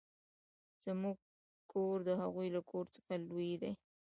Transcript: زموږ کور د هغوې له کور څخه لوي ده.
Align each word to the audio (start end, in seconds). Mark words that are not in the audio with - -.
زموږ 0.85 1.17
کور 1.71 1.97
د 2.07 2.09
هغوې 2.21 2.47
له 2.55 2.61
کور 2.69 2.85
څخه 2.95 3.13
لوي 3.27 3.53
ده. 3.61 3.71